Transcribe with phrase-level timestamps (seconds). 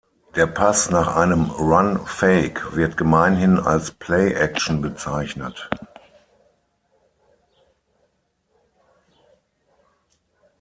[0.33, 5.69] Der Pass nach einem Run Fake wird gemeinhin als Play-Action bezeichnet.